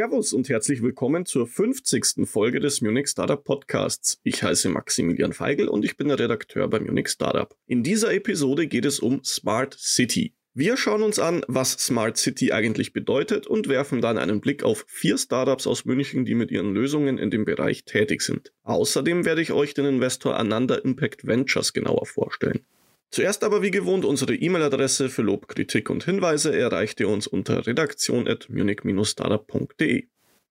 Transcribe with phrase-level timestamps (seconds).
[0.00, 2.26] Servus und herzlich willkommen zur 50.
[2.26, 4.18] Folge des Munich Startup Podcasts.
[4.22, 7.54] Ich heiße Maximilian Feigl und ich bin der Redakteur bei Munich Startup.
[7.66, 10.32] In dieser Episode geht es um Smart City.
[10.54, 14.86] Wir schauen uns an, was Smart City eigentlich bedeutet und werfen dann einen Blick auf
[14.88, 18.54] vier Startups aus München, die mit ihren Lösungen in dem Bereich tätig sind.
[18.62, 22.64] Außerdem werde ich euch den Investor Ananda Impact Ventures genauer vorstellen.
[23.10, 27.66] Zuerst aber wie gewohnt unsere E-Mail-Adresse für Lob, Kritik und Hinweise erreicht ihr uns unter
[27.66, 30.04] redaktion.munich-startup.de.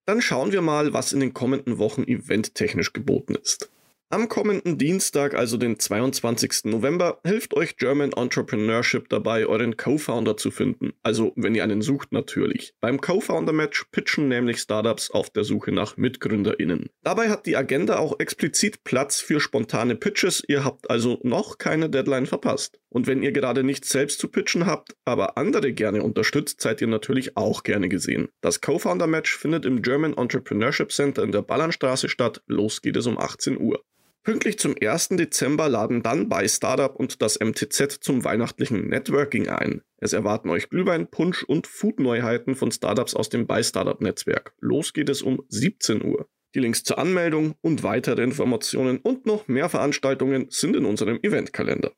[0.04, 3.70] Dann schauen wir mal, was in den kommenden Wochen eventtechnisch geboten ist.
[4.12, 6.64] Am kommenden Dienstag, also den 22.
[6.64, 10.94] November, hilft euch German Entrepreneurship dabei, euren Co-Founder zu finden.
[11.04, 12.74] Also, wenn ihr einen sucht, natürlich.
[12.80, 16.90] Beim Co-Founder-Match pitchen nämlich Startups auf der Suche nach MitgründerInnen.
[17.04, 20.42] Dabei hat die Agenda auch explizit Platz für spontane Pitches.
[20.48, 22.80] Ihr habt also noch keine Deadline verpasst.
[22.88, 26.88] Und wenn ihr gerade nichts selbst zu pitchen habt, aber andere gerne unterstützt, seid ihr
[26.88, 28.26] natürlich auch gerne gesehen.
[28.40, 32.42] Das Co-Founder-Match findet im German Entrepreneurship Center in der Ballernstraße statt.
[32.48, 33.84] Los geht es um 18 Uhr.
[34.22, 35.08] Pünktlich zum 1.
[35.10, 39.80] Dezember laden dann bei Startup und das MTZ zum weihnachtlichen Networking ein.
[39.96, 44.52] Es erwarten euch Glühwein, Punsch und Food-Neuheiten von Startups aus dem bei Startup-Netzwerk.
[44.60, 46.28] Los geht es um 17 Uhr.
[46.54, 51.92] Die Links zur Anmeldung und weitere Informationen und noch mehr Veranstaltungen sind in unserem Eventkalender.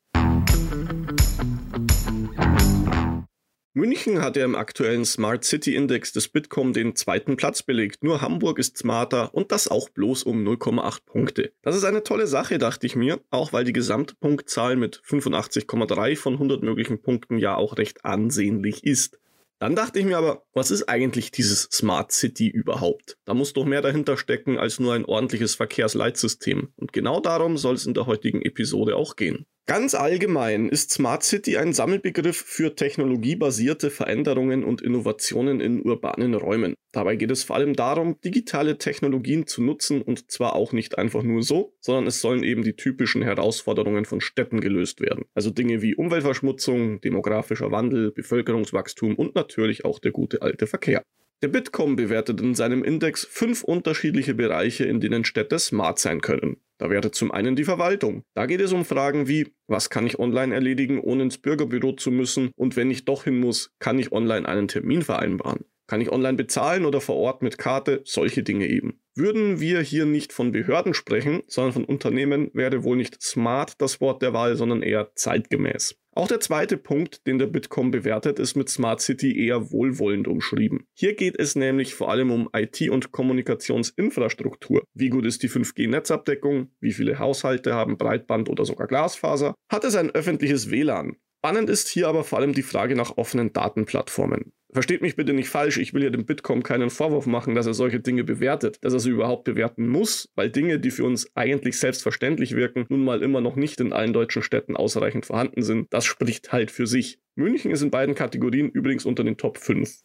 [3.75, 8.03] München hat ja im aktuellen Smart City Index des Bitkom den zweiten Platz belegt.
[8.03, 11.53] Nur Hamburg ist smarter und das auch bloß um 0,8 Punkte.
[11.63, 16.33] Das ist eine tolle Sache, dachte ich mir, auch weil die Gesamtpunktzahl mit 85,3 von
[16.33, 19.17] 100 möglichen Punkten ja auch recht ansehnlich ist.
[19.57, 23.17] Dann dachte ich mir aber, was ist eigentlich dieses Smart City überhaupt?
[23.25, 26.69] Da muss doch mehr dahinter stecken als nur ein ordentliches Verkehrsleitsystem.
[26.75, 29.47] Und genau darum soll es in der heutigen Episode auch gehen.
[29.65, 36.73] Ganz allgemein ist Smart City ein Sammelbegriff für technologiebasierte Veränderungen und Innovationen in urbanen Räumen.
[36.91, 41.23] Dabei geht es vor allem darum, digitale Technologien zu nutzen und zwar auch nicht einfach
[41.23, 45.23] nur so, sondern es sollen eben die typischen Herausforderungen von Städten gelöst werden.
[45.33, 51.03] Also Dinge wie Umweltverschmutzung, demografischer Wandel, Bevölkerungswachstum und natürlich auch der gute alte Verkehr.
[51.41, 56.57] Der Bitkom bewertet in seinem Index fünf unterschiedliche Bereiche, in denen Städte smart sein können.
[56.79, 58.23] Da wäre zum einen die Verwaltung.
[58.33, 62.11] Da geht es um Fragen wie, was kann ich online erledigen, ohne ins Bürgerbüro zu
[62.11, 62.51] müssen?
[62.55, 65.65] Und wenn ich doch hin muss, kann ich online einen Termin vereinbaren?
[65.87, 68.01] Kann ich online bezahlen oder vor Ort mit Karte?
[68.05, 69.01] Solche Dinge eben.
[69.15, 74.01] Würden wir hier nicht von Behörden sprechen, sondern von Unternehmen, wäre wohl nicht smart das
[74.01, 75.99] Wort der Wahl, sondern eher zeitgemäß.
[76.15, 80.85] Auch der zweite Punkt, den der Bitkom bewertet, ist mit Smart City eher wohlwollend umschrieben.
[80.93, 84.83] Hier geht es nämlich vor allem um IT- und Kommunikationsinfrastruktur.
[84.93, 86.69] Wie gut ist die 5G-Netzabdeckung?
[86.79, 89.55] Wie viele Haushalte haben Breitband oder sogar Glasfaser?
[89.71, 91.15] Hat es ein öffentliches WLAN?
[91.39, 94.53] Spannend ist hier aber vor allem die Frage nach offenen Datenplattformen.
[94.73, 97.75] Versteht mich bitte nicht falsch, ich will ja dem Bitkom keinen Vorwurf machen, dass er
[97.75, 101.77] solche Dinge bewertet, dass er sie überhaupt bewerten muss, weil Dinge, die für uns eigentlich
[101.77, 105.93] selbstverständlich wirken, nun mal immer noch nicht in allen deutschen Städten ausreichend vorhanden sind.
[105.93, 107.19] Das spricht halt für sich.
[107.35, 110.01] München ist in beiden Kategorien übrigens unter den Top 5.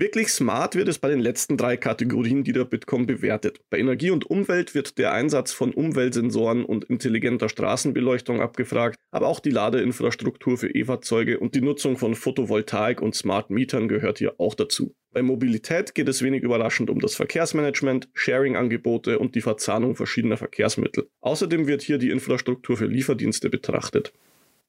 [0.00, 3.60] Wirklich smart wird es bei den letzten drei Kategorien, die der Bitkom bewertet.
[3.68, 9.40] Bei Energie und Umwelt wird der Einsatz von Umweltsensoren und intelligenter Straßenbeleuchtung abgefragt, aber auch
[9.40, 14.54] die Ladeinfrastruktur für E-Fahrzeuge und die Nutzung von Photovoltaik und Smart Mietern gehört hier auch
[14.54, 14.94] dazu.
[15.12, 21.08] Bei Mobilität geht es wenig überraschend um das Verkehrsmanagement, Sharing-Angebote und die Verzahnung verschiedener Verkehrsmittel.
[21.22, 24.12] Außerdem wird hier die Infrastruktur für Lieferdienste betrachtet.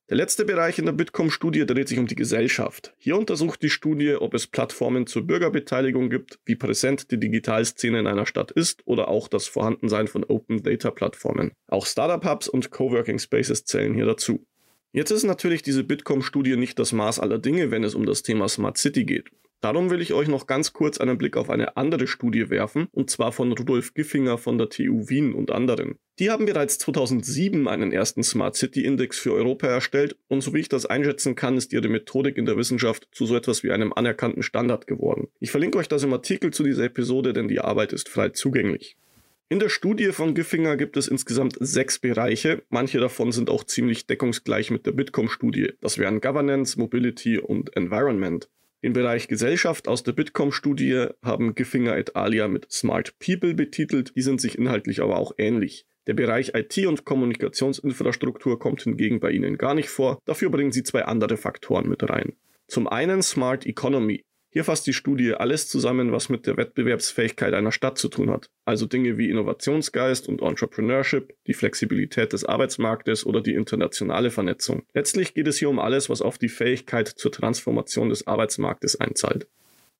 [0.09, 2.95] Der letzte Bereich in der Bitkom-Studie dreht sich um die Gesellschaft.
[2.97, 8.07] Hier untersucht die Studie, ob es Plattformen zur Bürgerbeteiligung gibt, wie präsent die Digitalszene in
[8.07, 11.51] einer Stadt ist oder auch das Vorhandensein von Open-Data-Plattformen.
[11.67, 14.43] Auch Startup-Hubs und Coworking Spaces zählen hier dazu.
[14.93, 18.49] Jetzt ist natürlich diese Bitkom-Studie nicht das Maß aller Dinge, wenn es um das Thema
[18.49, 19.29] Smart City geht.
[19.61, 23.09] Darum will ich euch noch ganz kurz einen Blick auf eine andere Studie werfen, und
[23.09, 25.97] zwar von Rudolf Giffinger von der TU Wien und anderen.
[26.17, 30.59] Die haben bereits 2007 einen ersten Smart City Index für Europa erstellt und so wie
[30.59, 33.91] ich das einschätzen kann, ist ihre Methodik in der Wissenschaft zu so etwas wie einem
[33.91, 35.27] anerkannten Standard geworden.
[35.41, 38.95] Ich verlinke euch das im Artikel zu dieser Episode, denn die Arbeit ist frei zugänglich.
[39.51, 42.61] In der Studie von Giffinger gibt es insgesamt sechs Bereiche.
[42.69, 45.73] Manche davon sind auch ziemlich deckungsgleich mit der Bitkom-Studie.
[45.81, 48.47] Das wären Governance, Mobility und Environment.
[48.81, 54.21] Den Bereich Gesellschaft aus der Bitkom-Studie haben Giffinger et alia mit Smart People betitelt, die
[54.21, 55.85] sind sich inhaltlich aber auch ähnlich.
[56.07, 60.83] Der Bereich IT und Kommunikationsinfrastruktur kommt hingegen bei ihnen gar nicht vor, dafür bringen sie
[60.83, 62.33] zwei andere Faktoren mit rein.
[62.67, 64.23] Zum einen Smart Economy.
[64.51, 68.49] Hier fasst die Studie alles zusammen, was mit der Wettbewerbsfähigkeit einer Stadt zu tun hat.
[68.65, 74.83] Also Dinge wie Innovationsgeist und Entrepreneurship, die Flexibilität des Arbeitsmarktes oder die internationale Vernetzung.
[74.95, 79.47] Letztlich geht es hier um alles, was auf die Fähigkeit zur Transformation des Arbeitsmarktes einzahlt.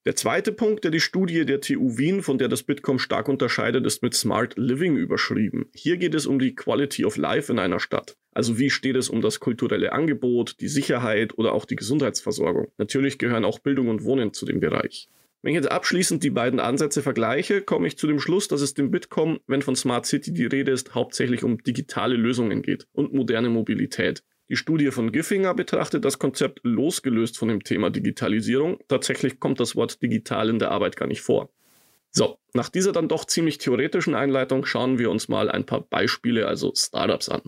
[0.06, 3.86] Der zweite Punkt, der die Studie der TU Wien, von der das Bitkom stark unterscheidet,
[3.86, 5.66] ist mit Smart Living überschrieben.
[5.74, 8.16] Hier geht es um die Quality of Life in einer Stadt.
[8.32, 12.72] Also wie steht es um das kulturelle Angebot, die Sicherheit oder auch die Gesundheitsversorgung.
[12.78, 15.10] Natürlich gehören auch Bildung und Wohnen zu dem Bereich.
[15.42, 18.74] Wenn ich jetzt abschließend die beiden Ansätze vergleiche, komme ich zu dem Schluss, dass es
[18.74, 23.14] dem Bitkom, wenn von Smart City die Rede ist, hauptsächlich um digitale Lösungen geht und
[23.14, 24.24] moderne Mobilität.
[24.50, 28.80] Die Studie von Giffinger betrachtet das Konzept losgelöst von dem Thema Digitalisierung.
[28.88, 31.50] Tatsächlich kommt das Wort digital in der Arbeit gar nicht vor.
[32.10, 36.48] So, nach dieser dann doch ziemlich theoretischen Einleitung schauen wir uns mal ein paar Beispiele,
[36.48, 37.42] also Startups an.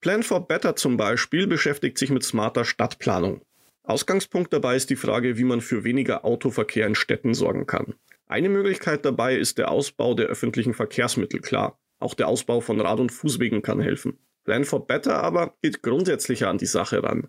[0.00, 3.42] Plan for Better zum Beispiel beschäftigt sich mit smarter Stadtplanung.
[3.84, 7.94] Ausgangspunkt dabei ist die Frage, wie man für weniger Autoverkehr in Städten sorgen kann.
[8.26, 11.78] Eine Möglichkeit dabei ist der Ausbau der öffentlichen Verkehrsmittel, klar.
[12.00, 14.18] Auch der Ausbau von Rad- und Fußwegen kann helfen.
[14.50, 17.28] Plan for Better aber geht grundsätzlicher an die Sache ran.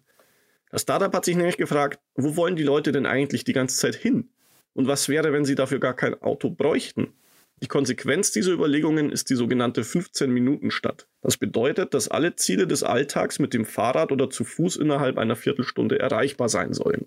[0.72, 3.94] Das Startup hat sich nämlich gefragt, wo wollen die Leute denn eigentlich die ganze Zeit
[3.94, 4.32] hin?
[4.74, 7.14] Und was wäre, wenn sie dafür gar kein Auto bräuchten?
[7.62, 11.08] Die Konsequenz dieser Überlegungen ist die sogenannte 15-Minuten-Stadt.
[11.22, 15.36] Das bedeutet, dass alle Ziele des Alltags mit dem Fahrrad oder zu Fuß innerhalb einer
[15.36, 17.06] Viertelstunde erreichbar sein sollen.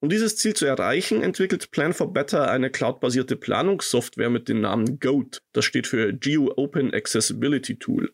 [0.00, 4.98] Um dieses Ziel zu erreichen, entwickelt Plan for Better eine cloudbasierte Planungssoftware mit dem Namen
[4.98, 5.40] GOAT.
[5.52, 8.12] Das steht für Geo Open Accessibility Tool.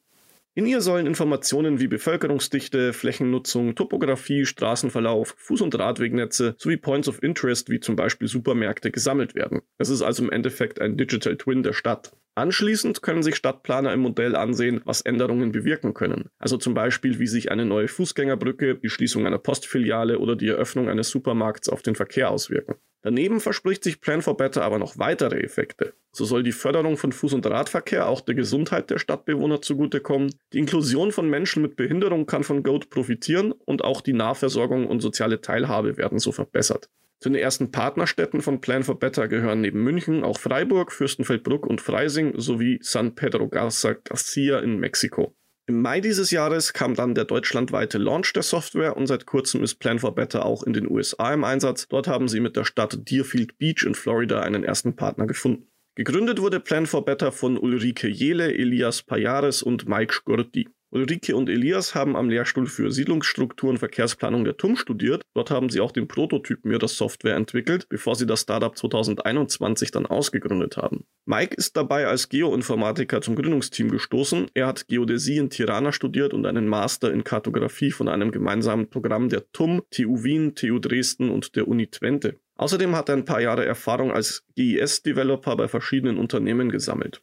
[0.59, 7.23] In ihr sollen Informationen wie Bevölkerungsdichte, Flächennutzung, Topographie, Straßenverlauf, Fuß- und Radwegnetze sowie Points of
[7.23, 9.61] Interest wie zum Beispiel Supermärkte gesammelt werden.
[9.79, 12.11] Es ist also im Endeffekt ein Digital Twin der Stadt.
[12.35, 16.29] Anschließend können sich Stadtplaner im Modell ansehen, was Änderungen bewirken können.
[16.41, 20.89] Also zum Beispiel, wie sich eine neue Fußgängerbrücke, die Schließung einer Postfiliale oder die Eröffnung
[20.89, 22.75] eines Supermarkts auf den Verkehr auswirken.
[23.03, 25.95] Daneben verspricht sich Plan for Better aber noch weitere Effekte.
[26.11, 30.35] So soll die Förderung von Fuß- und Radverkehr auch der Gesundheit der Stadtbewohner zugutekommen.
[30.53, 35.01] Die Inklusion von Menschen mit Behinderung kann von GOAT profitieren und auch die Nahversorgung und
[35.01, 36.91] soziale Teilhabe werden so verbessert.
[37.21, 41.81] Zu den ersten Partnerstädten von Plan for Better gehören neben München auch Freiburg, Fürstenfeldbruck und
[41.81, 45.35] Freising sowie San Pedro Garza Garcia in Mexiko.
[45.69, 49.75] Im Mai dieses Jahres kam dann der deutschlandweite Launch der Software und seit kurzem ist
[49.75, 51.87] Plan for Better auch in den USA im Einsatz.
[51.89, 55.71] Dort haben sie mit der Stadt Deerfield Beach in Florida einen ersten Partner gefunden.
[55.95, 60.71] Gegründet wurde Plan for Better von Ulrike Jele, Elias Payares und Mike Skurti.
[60.91, 65.23] Ulrike und Elias haben am Lehrstuhl für Siedlungsstruktur und Verkehrsplanung der TUM studiert.
[65.35, 70.07] Dort haben sie auch den Prototypen ihrer Software entwickelt, bevor sie das Startup 2021 dann
[70.07, 71.05] ausgegründet haben.
[71.27, 74.51] Mike ist dabei als Geoinformatiker zum Gründungsteam gestoßen.
[74.55, 79.29] Er hat Geodäsie in Tirana studiert und einen Master in Kartografie von einem gemeinsamen Programm
[79.29, 82.41] der TUM, TU Wien, TU Dresden und der Uni Twente.
[82.57, 87.21] Außerdem hat er ein paar Jahre Erfahrung als GIS-Developer bei verschiedenen Unternehmen gesammelt.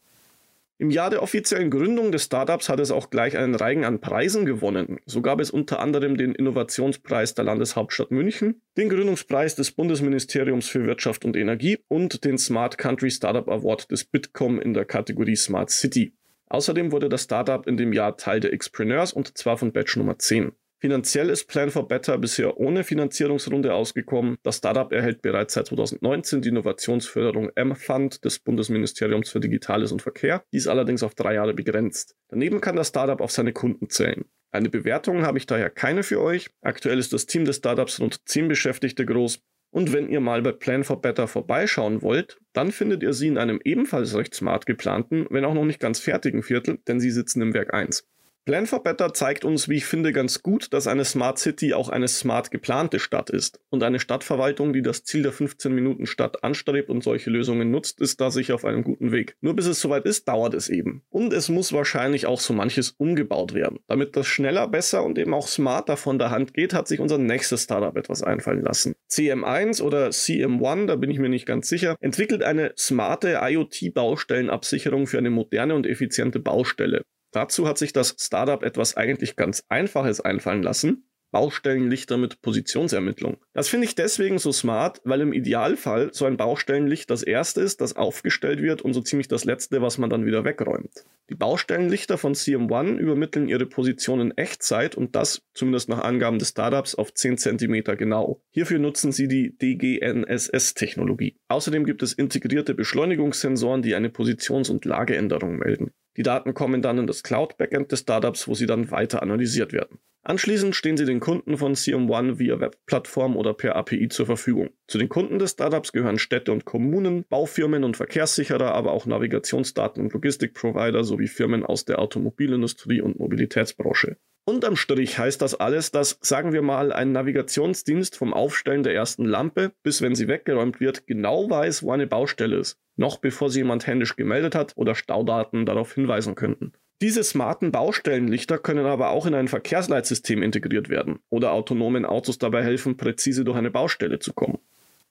[0.78, 4.46] Im Jahr der offiziellen Gründung des Startups hat es auch gleich einen Reigen an Preisen
[4.46, 5.00] gewonnen.
[5.06, 10.86] So gab es unter anderem den Innovationspreis der Landeshauptstadt München, den Gründungspreis des Bundesministeriums für
[10.86, 15.70] Wirtschaft und Energie und den Smart Country Startup Award des Bitkom in der Kategorie Smart
[15.70, 16.14] City.
[16.48, 20.20] Außerdem wurde das Startup in dem Jahr Teil der Xpreneurs und zwar von Batch Nummer
[20.20, 20.52] 10.
[20.86, 24.38] Finanziell ist Plan for Better bisher ohne Finanzierungsrunde ausgekommen.
[24.44, 30.44] Das Startup erhält bereits seit 2019 die Innovationsförderung M-Fund des Bundesministeriums für Digitales und Verkehr.
[30.54, 32.16] Dies allerdings auf drei Jahre begrenzt.
[32.28, 34.26] Daneben kann das Startup auf seine Kunden zählen.
[34.52, 36.52] Eine Bewertung habe ich daher keine für euch.
[36.62, 39.40] Aktuell ist das Team des Startups rund 10 Beschäftigte groß.
[39.72, 43.40] Und wenn ihr mal bei Plan for Better vorbeischauen wollt, dann findet ihr sie in
[43.40, 47.42] einem ebenfalls recht smart geplanten, wenn auch noch nicht ganz fertigen Viertel, denn sie sitzen
[47.42, 48.08] im Werk 1.
[48.46, 51.90] Plan for Better zeigt uns, wie ich finde, ganz gut, dass eine Smart City auch
[51.90, 53.60] eine smart geplante Stadt ist.
[53.72, 58.30] Und eine Stadtverwaltung, die das Ziel der 15-Minuten-Stadt anstrebt und solche Lösungen nutzt, ist da
[58.30, 59.36] sicher auf einem guten Weg.
[59.42, 61.02] Nur bis es soweit ist, dauert es eben.
[61.10, 63.80] Und es muss wahrscheinlich auch so manches umgebaut werden.
[63.88, 67.18] Damit das schneller, besser und eben auch smarter von der Hand geht, hat sich unser
[67.18, 68.94] nächstes Startup etwas einfallen lassen.
[69.10, 75.18] CM1 oder CM1, da bin ich mir nicht ganz sicher, entwickelt eine smarte IoT-Baustellenabsicherung für
[75.18, 77.06] eine moderne und effiziente Baustelle.
[77.36, 81.10] Dazu hat sich das Startup etwas eigentlich ganz Einfaches einfallen lassen.
[81.32, 83.36] Baustellenlichter mit Positionsermittlung.
[83.52, 87.82] Das finde ich deswegen so smart, weil im Idealfall so ein Baustellenlicht das erste ist,
[87.82, 91.04] das aufgestellt wird und so ziemlich das letzte, was man dann wieder wegräumt.
[91.30, 96.52] Die Baustellenlichter von CM1 übermitteln ihre Position in Echtzeit und das, zumindest nach Angaben des
[96.52, 98.40] Startups, auf 10 cm genau.
[98.52, 101.36] Hierfür nutzen sie die DGNSS-Technologie.
[101.50, 105.92] Außerdem gibt es integrierte Beschleunigungssensoren, die eine Positions- und Lageänderung melden.
[106.18, 110.00] Die Daten kommen dann in das Cloud-Backend des Startups, wo sie dann weiter analysiert werden.
[110.28, 114.72] Anschließend stehen sie den Kunden von CM1 via Webplattform oder per API zur Verfügung.
[114.88, 120.00] Zu den Kunden des Startups gehören Städte und Kommunen, Baufirmen und Verkehrssicherer, aber auch Navigationsdaten-
[120.00, 124.18] und Logistikprovider sowie Firmen aus der Automobilindustrie und Mobilitätsbranche.
[124.48, 129.26] Unterm Strich heißt das alles, dass, sagen wir mal, ein Navigationsdienst vom Aufstellen der ersten
[129.26, 133.60] Lampe bis wenn sie weggeräumt wird, genau weiß, wo eine Baustelle ist, noch bevor sie
[133.60, 136.74] jemand händisch gemeldet hat oder Staudaten darauf hinweisen könnten.
[137.02, 142.64] Diese smarten Baustellenlichter können aber auch in ein Verkehrsleitsystem integriert werden oder autonomen Autos dabei
[142.64, 144.60] helfen, präzise durch eine Baustelle zu kommen.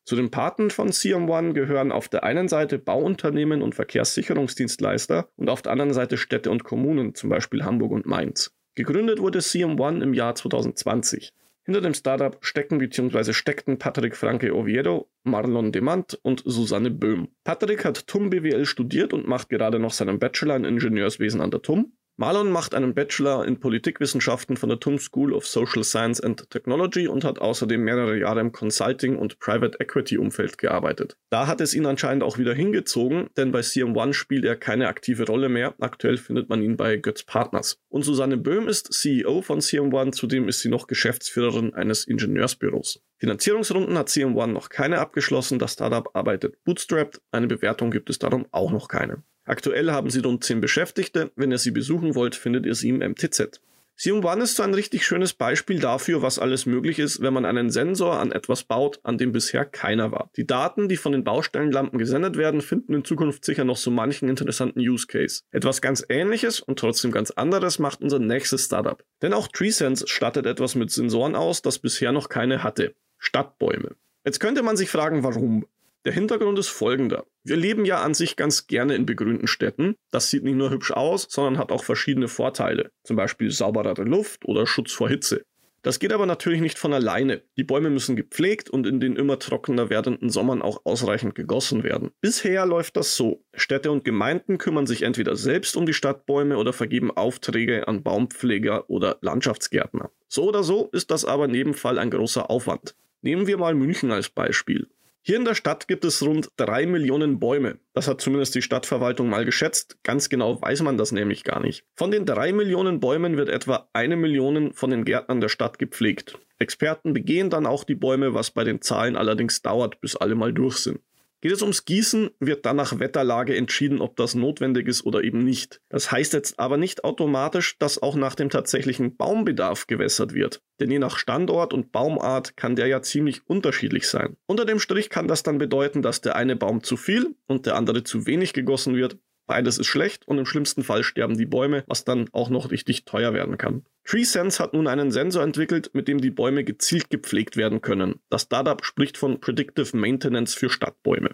[0.05, 5.63] Zu den Partnern von CM1 gehören auf der einen Seite Bauunternehmen und Verkehrssicherungsdienstleister und auf
[5.63, 8.53] der anderen Seite Städte und Kommunen, zum Beispiel Hamburg und Mainz.
[8.75, 11.33] Gegründet wurde CM1 im Jahr 2020.
[11.65, 13.33] Hinter dem Startup stecken bzw.
[13.33, 17.29] steckten Patrick Franke Oviedo, Marlon Demant und Susanne Böhm.
[17.43, 21.63] Patrick hat TUM BWL studiert und macht gerade noch seinen Bachelor in Ingenieurswesen an der
[21.63, 21.97] TUM.
[22.17, 27.09] Marlon macht einen Bachelor in Politikwissenschaften von der TUM School of Social Science and Technology
[27.09, 31.17] und hat außerdem mehrere Jahre im Consulting- und Private Equity-Umfeld gearbeitet.
[31.31, 35.27] Da hat es ihn anscheinend auch wieder hingezogen, denn bei CM1 spielt er keine aktive
[35.27, 35.75] Rolle mehr.
[35.81, 37.81] Aktuell findet man ihn bei Götz Partners.
[37.89, 43.03] Und Susanne Böhm ist CEO von CM1, zudem ist sie noch Geschäftsführerin eines Ingenieursbüros.
[43.19, 48.47] Finanzierungsrunden hat CM1 noch keine abgeschlossen, das Startup arbeitet bootstrapped, eine Bewertung gibt es darum
[48.53, 49.25] auch noch keine.
[49.45, 51.31] Aktuell haben sie rund 10 Beschäftigte.
[51.37, 53.61] Wenn ihr sie besuchen wollt, findet ihr sie im MTZ.
[53.97, 57.45] Xiong One ist so ein richtig schönes Beispiel dafür, was alles möglich ist, wenn man
[57.45, 60.31] einen Sensor an etwas baut, an dem bisher keiner war.
[60.37, 64.29] Die Daten, die von den Baustellenlampen gesendet werden, finden in Zukunft sicher noch so manchen
[64.29, 65.43] interessanten Use Case.
[65.53, 69.01] Etwas ganz ähnliches und trotzdem ganz anderes macht unser nächstes Startup.
[69.23, 72.97] Denn auch TreeSense stattet etwas mit Sensoren aus, das bisher noch keine hatte.
[73.19, 73.95] Stadtbäume.
[74.25, 75.67] Jetzt könnte man sich fragen, warum.
[76.05, 77.27] Der Hintergrund ist folgender.
[77.47, 79.97] Wir leben ja an sich ganz gerne in begrünten Städten.
[80.11, 82.91] Das sieht nicht nur hübsch aus, sondern hat auch verschiedene Vorteile.
[83.03, 85.45] Zum Beispiel sauberere Luft oder Schutz vor Hitze.
[85.83, 87.43] Das geht aber natürlich nicht von alleine.
[87.59, 92.13] Die Bäume müssen gepflegt und in den immer trockener werdenden Sommern auch ausreichend gegossen werden.
[92.23, 93.45] Bisher läuft das so.
[93.53, 98.89] Städte und Gemeinden kümmern sich entweder selbst um die Stadtbäume oder vergeben Aufträge an Baumpfleger
[98.89, 100.11] oder Landschaftsgärtner.
[100.27, 102.95] So oder so ist das aber in jedem Fall ein großer Aufwand.
[103.21, 104.89] Nehmen wir mal München als Beispiel.
[105.27, 107.79] Hier in der Stadt gibt es rund drei Millionen Bäume.
[107.95, 109.97] Das hat zumindest die Stadtverwaltung mal geschätzt.
[110.03, 111.87] Ganz genau weiß man das nämlich gar nicht.
[111.95, 116.39] Von den drei Millionen Bäumen wird etwa eine Million von den Gärtnern der Stadt gepflegt.
[116.59, 120.53] Experten begehen dann auch die Bäume, was bei den Zahlen allerdings dauert, bis alle mal
[120.53, 121.01] durch sind.
[121.45, 125.45] Geht es ums Gießen, wird dann nach Wetterlage entschieden, ob das notwendig ist oder eben
[125.45, 125.83] nicht.
[125.91, 130.63] Das heißt jetzt aber nicht automatisch, dass auch nach dem tatsächlichen Baumbedarf gewässert wird.
[130.81, 134.39] Denn je nach Standort und Baumart kann der ja ziemlich unterschiedlich sein.
[134.47, 137.77] Unter dem Strich kann das dann bedeuten, dass der eine Baum zu viel und der
[137.77, 141.85] andere zu wenig gegossen wird, Beides ist schlecht und im schlimmsten Fall sterben die Bäume,
[141.87, 143.85] was dann auch noch richtig teuer werden kann.
[144.05, 148.21] TreeSense hat nun einen Sensor entwickelt, mit dem die Bäume gezielt gepflegt werden können.
[148.31, 151.31] Das Startup spricht von Predictive Maintenance für Stadtbäume.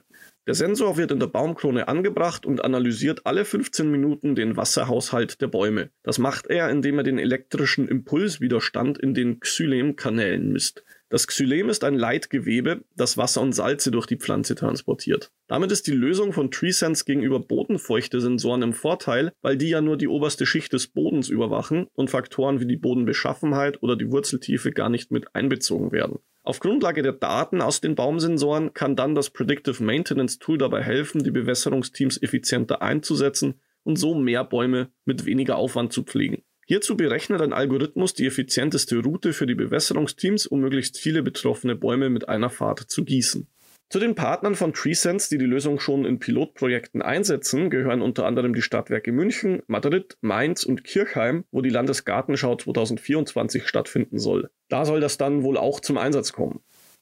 [0.47, 5.49] Der Sensor wird in der Baumkrone angebracht und analysiert alle 15 Minuten den Wasserhaushalt der
[5.49, 5.90] Bäume.
[6.02, 10.83] Das macht er, indem er den elektrischen Impulswiderstand in den Xylem-Kanälen misst.
[11.11, 15.33] Das Xylem ist ein Leitgewebe, das Wasser und Salze durch die Pflanze transportiert.
[15.49, 20.07] Damit ist die Lösung von TreeSense gegenüber Bodenfeuchte-Sensoren im Vorteil, weil die ja nur die
[20.07, 25.11] oberste Schicht des Bodens überwachen und Faktoren wie die Bodenbeschaffenheit oder die Wurzeltiefe gar nicht
[25.11, 26.21] mit einbezogen werden.
[26.45, 31.25] Auf Grundlage der Daten aus den Baumsensoren kann dann das Predictive Maintenance Tool dabei helfen,
[31.25, 36.45] die Bewässerungsteams effizienter einzusetzen und so mehr Bäume mit weniger Aufwand zu pflegen.
[36.71, 42.11] Hierzu berechnet ein Algorithmus die effizienteste Route für die Bewässerungsteams, um möglichst viele betroffene Bäume
[42.11, 43.49] mit einer Fahrt zu gießen.
[43.89, 48.55] Zu den Partnern von TreeSense, die die Lösung schon in Pilotprojekten einsetzen, gehören unter anderem
[48.55, 54.49] die Stadtwerke München, Madrid, Mainz und Kirchheim, wo die Landesgartenschau 2024 stattfinden soll.
[54.69, 56.61] Da soll das dann wohl auch zum Einsatz kommen.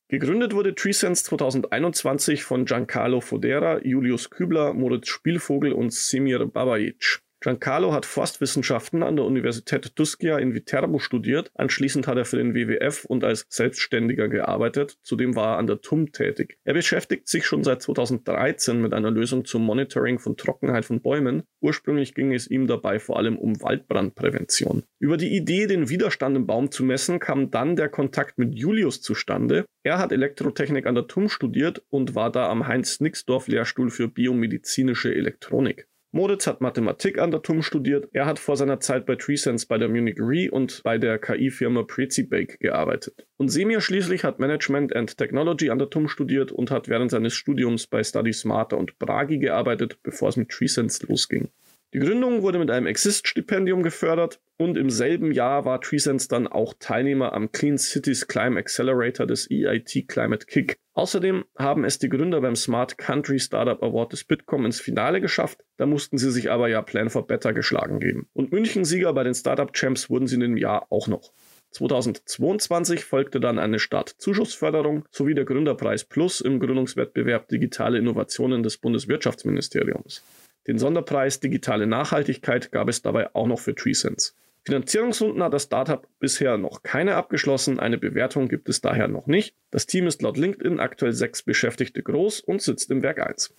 [0.09, 7.21] Gegründet wurde TreeSense 2021 von Giancarlo Fodera, Julius Kübler, Moritz Spielvogel und Semir Babajic.
[7.41, 11.53] Giancarlo hat Forstwissenschaften an der Universität Tuschia in Viterbo studiert.
[11.55, 14.99] Anschließend hat er für den WWF und als Selbstständiger gearbeitet.
[15.03, 16.59] Zudem war er an der TUM tätig.
[16.65, 21.45] Er beschäftigt sich schon seit 2013 mit einer Lösung zum Monitoring von Trockenheit von Bäumen.
[21.61, 24.83] Ursprünglich ging es ihm dabei vor allem um Waldbrandprävention.
[24.99, 29.01] Über die Idee, den Widerstand im Baum zu messen, kam dann der Kontakt mit Julius
[29.01, 29.65] zustande.
[29.85, 35.87] Er hat Elektrotechnik an der TUM studiert und war da am Heinz-Nixdorf-Lehrstuhl für biomedizinische Elektronik.
[36.11, 38.09] Moritz hat Mathematik an der TUM studiert.
[38.15, 41.83] Er hat vor seiner Zeit bei TreeSense bei der Munich Re und bei der KI-Firma
[41.83, 43.27] Prezibake gearbeitet.
[43.37, 47.35] Und Semir schließlich hat Management and Technology an der TUM studiert und hat während seines
[47.35, 51.51] Studiums bei Study Smarter und Bragi gearbeitet, bevor es mit TreeSense losging.
[51.95, 56.75] Die Gründung wurde mit einem Exist-Stipendium gefördert und im selben Jahr war Treesense dann auch
[56.79, 60.77] Teilnehmer am Clean Cities Climate Accelerator des EIT Climate Kick.
[60.93, 65.65] Außerdem haben es die Gründer beim Smart Country Startup Award des Bitkom ins Finale geschafft,
[65.79, 68.29] da mussten sie sich aber ja Plan for Better geschlagen geben.
[68.35, 71.33] Und München-Sieger bei den Startup Champs wurden sie in dem Jahr auch noch.
[71.71, 80.23] 2022 folgte dann eine Startzuschussförderung sowie der Gründerpreis Plus im Gründungswettbewerb Digitale Innovationen des Bundeswirtschaftsministeriums.
[80.69, 84.35] Den Sonderpreis Digitale Nachhaltigkeit gab es dabei auch noch für TreeSense.
[84.67, 89.55] Finanzierungsrunden hat das Startup bisher noch keine abgeschlossen, eine Bewertung gibt es daher noch nicht.
[89.71, 93.55] Das Team ist laut LinkedIn aktuell sechs Beschäftigte groß und sitzt im Werk 1.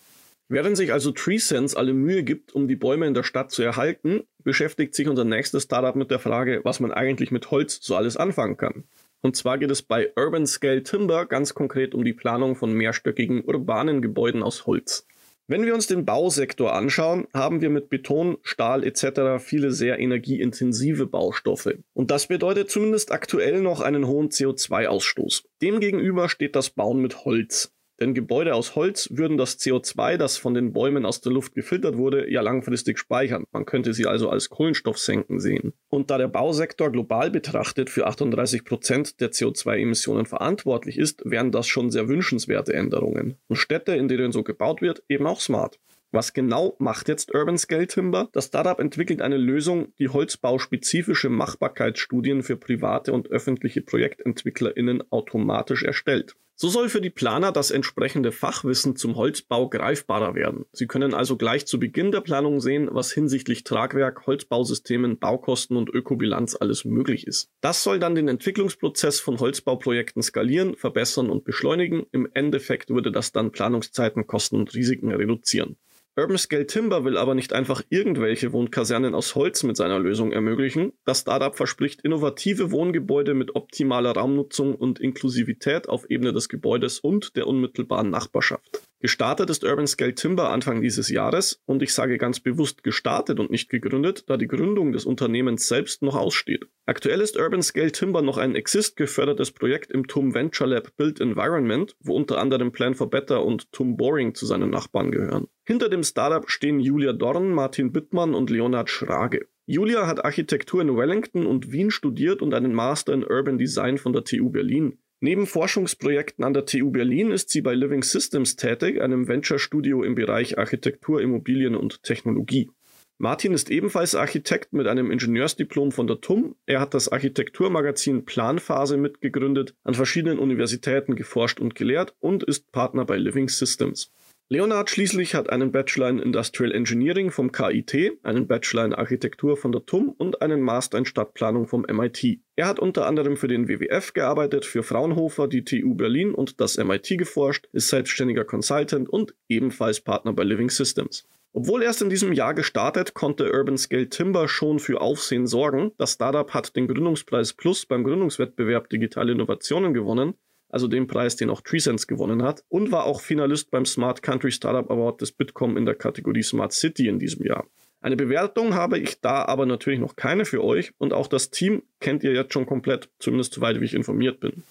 [0.50, 4.22] Während sich also TreeSense alle Mühe gibt, um die Bäume in der Stadt zu erhalten,
[4.44, 8.18] beschäftigt sich unser nächstes Startup mit der Frage, was man eigentlich mit Holz so alles
[8.18, 8.84] anfangen kann.
[9.22, 13.44] Und zwar geht es bei Urban Scale Timber ganz konkret um die Planung von mehrstöckigen
[13.44, 15.08] urbanen Gebäuden aus Holz.
[15.50, 19.44] Wenn wir uns den Bausektor anschauen, haben wir mit Beton, Stahl etc.
[19.44, 21.80] viele sehr energieintensive Baustoffe.
[21.94, 25.46] Und das bedeutet zumindest aktuell noch einen hohen CO2-Ausstoß.
[25.64, 27.74] Demgegenüber steht das Bauen mit Holz.
[28.00, 31.98] Denn Gebäude aus Holz würden das CO2, das von den Bäumen aus der Luft gefiltert
[31.98, 33.44] wurde, ja langfristig speichern.
[33.52, 35.74] Man könnte sie also als Kohlenstoffsenken sehen.
[35.90, 41.68] Und da der Bausektor global betrachtet für 38 Prozent der CO2-Emissionen verantwortlich ist, wären das
[41.68, 43.36] schon sehr wünschenswerte Änderungen.
[43.48, 45.80] Und Städte, in denen so gebaut wird, eben auch smart.
[46.12, 48.30] Was genau macht jetzt Urban Scale Timber?
[48.32, 56.36] Das Startup entwickelt eine Lösung, die holzbauspezifische Machbarkeitsstudien für private und öffentliche ProjektentwicklerInnen automatisch erstellt.
[56.62, 60.66] So soll für die Planer das entsprechende Fachwissen zum Holzbau greifbarer werden.
[60.74, 65.90] Sie können also gleich zu Beginn der Planung sehen, was hinsichtlich Tragwerk, Holzbausystemen, Baukosten und
[65.90, 67.50] Ökobilanz alles möglich ist.
[67.62, 72.06] Das soll dann den Entwicklungsprozess von Holzbauprojekten skalieren, verbessern und beschleunigen.
[72.12, 75.78] Im Endeffekt würde das dann Planungszeiten, Kosten und Risiken reduzieren.
[76.20, 80.92] Urban Scale Timber will aber nicht einfach irgendwelche Wohnkasernen aus Holz mit seiner Lösung ermöglichen.
[81.06, 87.38] Das Startup verspricht innovative Wohngebäude mit optimaler Raumnutzung und Inklusivität auf Ebene des Gebäudes und
[87.38, 88.89] der unmittelbaren Nachbarschaft.
[89.02, 93.50] Gestartet ist Urban Scale Timber Anfang dieses Jahres und ich sage ganz bewusst gestartet und
[93.50, 96.68] nicht gegründet, da die Gründung des Unternehmens selbst noch aussteht.
[96.86, 101.22] Aktuell ist Urban Scale Timber noch ein Exist gefördertes Projekt im TUM Venture Lab Built
[101.22, 105.48] Environment, wo unter anderem Plan for Better und TUM Boring zu seinen Nachbarn gehören.
[105.66, 109.48] Hinter dem Startup stehen Julia Dorn, Martin Büttmann und Leonhard Schrage.
[109.66, 114.12] Julia hat Architektur in Wellington und Wien studiert und einen Master in Urban Design von
[114.12, 114.98] der TU Berlin.
[115.22, 120.16] Neben Forschungsprojekten an der TU Berlin ist sie bei Living Systems tätig, einem Venture-Studio im
[120.16, 122.72] Bereich Architektur, Immobilien und Technologie.
[123.18, 126.56] Martin ist ebenfalls Architekt mit einem Ingenieursdiplom von der TUM.
[126.66, 133.04] Er hat das Architekturmagazin Planphase mitgegründet, an verschiedenen Universitäten geforscht und gelehrt und ist Partner
[133.04, 134.14] bei Living Systems.
[134.52, 139.72] Leonard schließlich hat einen Bachelor in Industrial Engineering vom KIT, einen Bachelor in Architektur von
[139.72, 142.40] der TUM und einen Master in Stadtplanung vom MIT.
[142.56, 146.80] Er hat unter anderem für den WWF gearbeitet, für Fraunhofer, die TU Berlin und das
[146.80, 151.28] MIT geforscht, ist selbstständiger Consultant und ebenfalls Partner bei Living Systems.
[151.54, 155.92] Obwohl erst in diesem Jahr gestartet, konnte Urban Scale Timber schon für Aufsehen sorgen.
[156.00, 160.34] Das Startup hat den Gründungspreis Plus beim Gründungswettbewerb Digitale Innovationen gewonnen
[160.70, 164.52] also den Preis, den auch TreeSense gewonnen hat, und war auch Finalist beim Smart Country
[164.52, 167.66] Startup Award des Bitkom in der Kategorie Smart City in diesem Jahr.
[168.02, 171.84] Eine Bewertung habe ich da aber natürlich noch keine für euch und auch das Team
[172.00, 174.64] kennt ihr jetzt schon komplett, zumindest soweit ich informiert bin.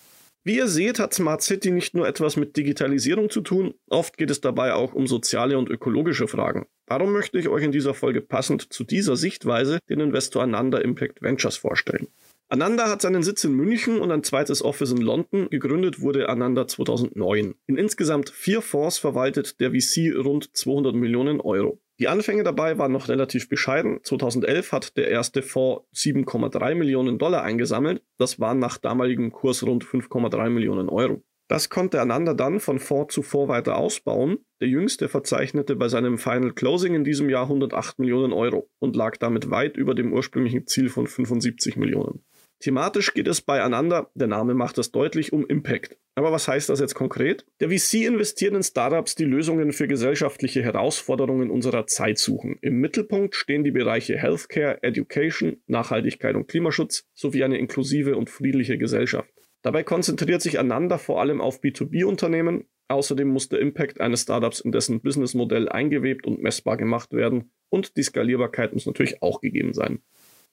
[0.44, 4.30] Wie ihr seht, hat Smart City nicht nur etwas mit Digitalisierung zu tun, oft geht
[4.30, 6.66] es dabei auch um soziale und ökologische Fragen.
[6.86, 11.20] Darum möchte ich euch in dieser Folge passend zu dieser Sichtweise den Investor Ananda Impact
[11.20, 12.08] Ventures vorstellen.
[12.50, 15.50] Ananda hat seinen Sitz in München und ein zweites Office in London.
[15.50, 17.54] Gegründet wurde Ananda 2009.
[17.66, 21.78] In insgesamt vier Fonds verwaltet der VC rund 200 Millionen Euro.
[21.98, 24.00] Die Anfänge dabei waren noch relativ bescheiden.
[24.02, 28.02] 2011 hat der erste Fonds 7,3 Millionen Dollar eingesammelt.
[28.16, 31.22] Das waren nach damaligem Kurs rund 5,3 Millionen Euro.
[31.48, 34.38] Das konnte Ananda dann von Fonds zu Fonds weiter ausbauen.
[34.60, 39.16] Der jüngste verzeichnete bei seinem Final Closing in diesem Jahr 108 Millionen Euro und lag
[39.18, 42.22] damit weit über dem ursprünglichen Ziel von 75 Millionen.
[42.60, 45.96] Thematisch geht es beieinander, der Name macht das deutlich, um Impact.
[46.16, 47.46] Aber was heißt das jetzt konkret?
[47.60, 52.58] Der VC investiert in Startups, die Lösungen für gesellschaftliche Herausforderungen unserer Zeit suchen.
[52.60, 58.78] Im Mittelpunkt stehen die Bereiche Healthcare, Education, Nachhaltigkeit und Klimaschutz sowie eine inklusive und friedliche
[58.78, 59.32] Gesellschaft.
[59.62, 62.64] Dabei konzentriert sich Ananda vor allem auf B2B-Unternehmen.
[62.88, 67.96] Außerdem muss der Impact eines Startups in dessen Businessmodell eingewebt und messbar gemacht werden und
[67.96, 70.00] die Skalierbarkeit muss natürlich auch gegeben sein.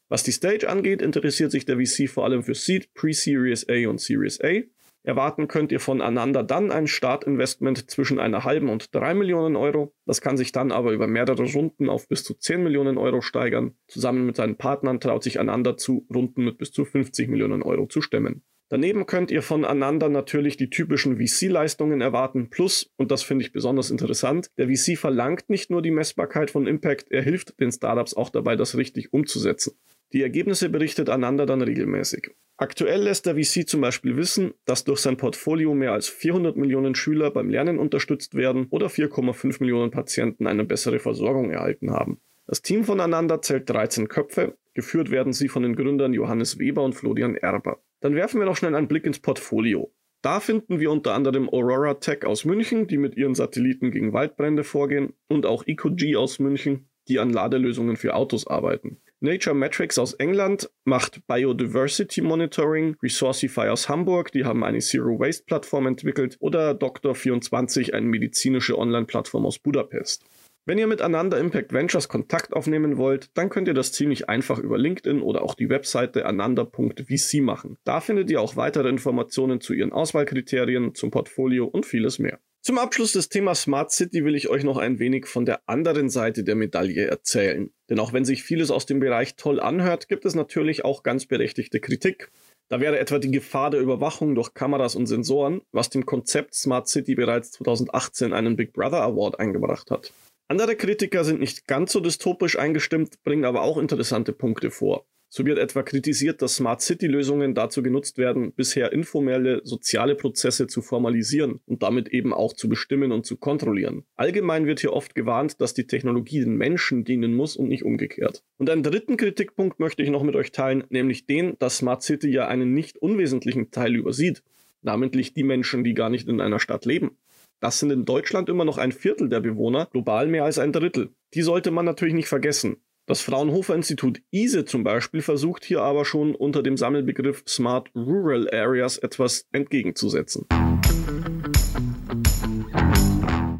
[0.08, 4.00] Was die Stage angeht, interessiert sich der VC vor allem für Seed, Pre-Series A und
[4.00, 4.62] Series A.
[5.06, 9.94] Erwarten könnt ihr von Ananda dann ein Startinvestment zwischen einer halben und drei Millionen Euro.
[10.06, 13.76] Das kann sich dann aber über mehrere Runden auf bis zu 10 Millionen Euro steigern.
[13.88, 17.86] Zusammen mit seinen Partnern traut sich Ananda zu, Runden mit bis zu 50 Millionen Euro
[17.86, 18.44] zu stemmen.
[18.70, 22.50] Daneben könnt ihr von Ananda natürlich die typischen VC-Leistungen erwarten.
[22.50, 26.66] Plus, und das finde ich besonders interessant, der VC verlangt nicht nur die Messbarkeit von
[26.66, 29.74] Impact, er hilft den Startups auch dabei, das richtig umzusetzen.
[30.16, 32.32] Die Ergebnisse berichtet Ananda dann regelmäßig.
[32.56, 36.96] Aktuell lässt der VC zum Beispiel wissen, dass durch sein Portfolio mehr als 400 Millionen
[36.96, 42.22] Schüler beim Lernen unterstützt werden oder 4,5 Millionen Patienten eine bessere Versorgung erhalten haben.
[42.48, 46.84] Das Team von Ananda zählt 13 Köpfe, geführt werden sie von den Gründern Johannes Weber
[46.84, 47.82] und Florian Erber.
[48.00, 49.92] Dann werfen wir noch schnell einen Blick ins Portfolio.
[50.22, 54.64] Da finden wir unter anderem Aurora Tech aus München, die mit ihren Satelliten gegen Waldbrände
[54.64, 59.02] vorgehen, und auch EcoG aus München, die an Ladelösungen für Autos arbeiten.
[59.22, 65.46] Nature Metrics aus England macht Biodiversity Monitoring, Resourcify aus Hamburg, die haben eine Zero Waste
[65.46, 70.26] Plattform entwickelt, oder Doctor24, eine medizinische Online-Plattform aus Budapest.
[70.68, 74.58] Wenn ihr mit Ananda Impact Ventures Kontakt aufnehmen wollt, dann könnt ihr das ziemlich einfach
[74.58, 77.78] über LinkedIn oder auch die Webseite ananda.vc machen.
[77.84, 82.40] Da findet ihr auch weitere Informationen zu ihren Auswahlkriterien, zum Portfolio und vieles mehr.
[82.66, 86.10] Zum Abschluss des Themas Smart City will ich euch noch ein wenig von der anderen
[86.10, 87.70] Seite der Medaille erzählen.
[87.92, 91.28] Denn auch wenn sich vieles aus dem Bereich toll anhört, gibt es natürlich auch ganz
[91.28, 92.32] berechtigte Kritik.
[92.68, 96.88] Da wäre etwa die Gefahr der Überwachung durch Kameras und Sensoren, was dem Konzept Smart
[96.88, 100.12] City bereits 2018 einen Big Brother Award eingebracht hat.
[100.48, 105.06] Andere Kritiker sind nicht ganz so dystopisch eingestimmt, bringen aber auch interessante Punkte vor.
[105.36, 110.82] So wird etwa kritisiert, dass Smart City-Lösungen dazu genutzt werden, bisher informelle soziale Prozesse zu
[110.82, 114.06] formalisieren und damit eben auch zu bestimmen und zu kontrollieren.
[114.16, 118.46] Allgemein wird hier oft gewarnt, dass die Technologie den Menschen dienen muss und nicht umgekehrt.
[118.56, 122.30] Und einen dritten Kritikpunkt möchte ich noch mit euch teilen, nämlich den, dass Smart City
[122.30, 124.42] ja einen nicht unwesentlichen Teil übersieht,
[124.84, 127.18] namentlich die Menschen, die gar nicht in einer Stadt leben.
[127.60, 131.10] Das sind in Deutschland immer noch ein Viertel der Bewohner, global mehr als ein Drittel.
[131.34, 132.78] Die sollte man natürlich nicht vergessen.
[133.08, 138.50] Das Fraunhofer Institut ISE zum Beispiel versucht hier aber schon unter dem Sammelbegriff Smart Rural
[138.52, 140.48] Areas etwas entgegenzusetzen.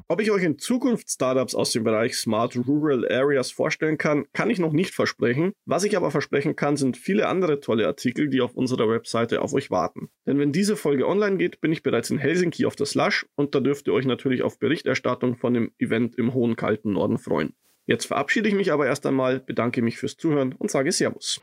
[0.08, 4.50] Ob ich euch in Zukunft Startups aus dem Bereich Smart Rural Areas vorstellen kann, kann
[4.50, 5.52] ich noch nicht versprechen.
[5.66, 9.54] Was ich aber versprechen kann, sind viele andere tolle Artikel, die auf unserer Webseite auf
[9.54, 10.10] euch warten.
[10.26, 13.54] Denn wenn diese Folge online geht, bin ich bereits in Helsinki auf der Slush und
[13.54, 17.54] da dürft ihr euch natürlich auf Berichterstattung von dem Event im hohen kalten Norden freuen.
[17.86, 21.40] Jetzt verabschiede ich mich aber erst einmal, bedanke mich fürs Zuhören und sage Servus.